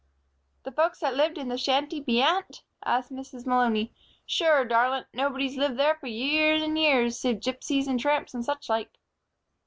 "The 0.63 0.71
folks 0.71 0.99
that 1.01 1.13
lived 1.15 1.37
in 1.37 1.49
the 1.49 1.59
shanty 1.59 1.99
beyant?" 1.99 2.63
asked 2.83 3.11
Mrs. 3.11 3.45
Malony. 3.45 3.91
"Sure, 4.25 4.65
darlint, 4.65 5.05
nobody's 5.13 5.57
lived 5.57 5.77
there 5.77 5.93
for 5.93 6.07
years 6.07 6.63
and 6.63 6.75
years 6.75 7.19
save 7.19 7.39
gipsies 7.39 7.87
and 7.87 7.99
tramps 7.99 8.33
and 8.33 8.43
such 8.43 8.67
like." 8.67 8.97